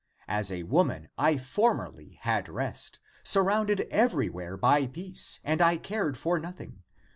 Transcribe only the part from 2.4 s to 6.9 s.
rest, surrounded everywhere by peace, [and I cared for nothing].